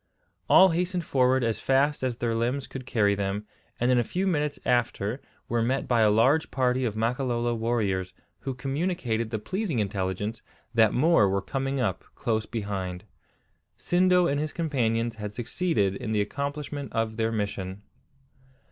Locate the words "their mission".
17.17-17.83